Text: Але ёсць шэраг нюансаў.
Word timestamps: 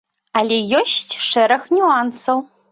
Але 0.39 0.57
ёсць 0.79 1.13
шэраг 1.29 1.71
нюансаў. 1.77 2.47